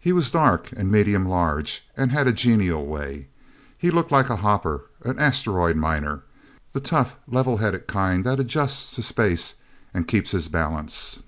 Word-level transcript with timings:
He 0.00 0.10
was 0.10 0.30
dark, 0.30 0.72
and 0.72 0.90
medium 0.90 1.28
large, 1.28 1.86
and 1.98 2.10
he 2.12 2.16
had 2.16 2.26
a 2.26 2.32
genial 2.32 2.86
way. 2.86 3.28
He 3.76 3.90
looked 3.90 4.10
like 4.10 4.30
a 4.30 4.36
hopper 4.36 4.86
an 5.04 5.18
asteroid 5.18 5.76
miner 5.76 6.22
the 6.72 6.80
tough, 6.80 7.16
level 7.28 7.58
headed 7.58 7.86
kind 7.86 8.24
that 8.24 8.40
adjusts 8.40 8.92
to 8.92 9.02
space 9.02 9.56
and 9.92 10.08
keeps 10.08 10.30
his 10.30 10.48
balance. 10.48 11.22